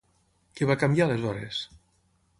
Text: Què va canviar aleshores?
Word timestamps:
Què 0.59 0.69
va 0.71 0.77
canviar 0.85 1.07
aleshores? 1.09 1.63